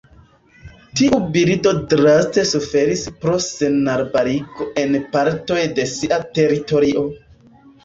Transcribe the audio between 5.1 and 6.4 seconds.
partoj de sia